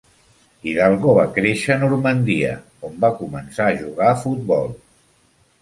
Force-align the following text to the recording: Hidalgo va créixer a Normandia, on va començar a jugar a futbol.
Hidalgo 0.69 1.13
va 1.17 1.25
créixer 1.35 1.75
a 1.75 1.77
Normandia, 1.83 2.55
on 2.91 2.97
va 3.05 3.13
començar 3.21 3.69
a 3.69 3.79
jugar 3.85 4.09
a 4.15 4.19
futbol. 4.25 4.71